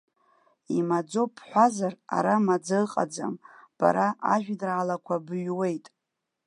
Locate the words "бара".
3.77-4.07